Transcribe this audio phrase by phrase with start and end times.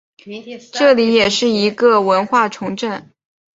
[0.73, 3.11] 这里也是一个文化重镇。